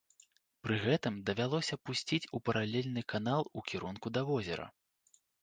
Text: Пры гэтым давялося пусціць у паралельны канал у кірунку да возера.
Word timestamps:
Пры 0.67 0.77
гэтым 0.85 1.19
давялося 1.27 1.75
пусціць 1.89 2.29
у 2.39 2.41
паралельны 2.49 3.01
канал 3.15 3.41
у 3.61 3.65
кірунку 3.69 4.07
да 4.19 4.27
возера. 4.33 4.65